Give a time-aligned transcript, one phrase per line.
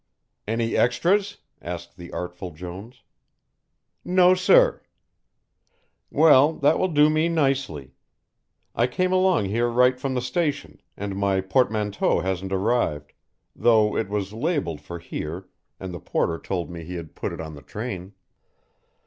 [0.47, 3.03] "Any extras?" asked the artful Jones.
[4.03, 4.81] "No, sir."
[6.09, 7.93] "Well, that will do me nicely.
[8.73, 13.13] I came along here right from the station, and my portmanteau hasn't arrived,
[13.55, 15.47] though it was labelled for here,
[15.79, 18.13] and the porter told me he had put it on the train.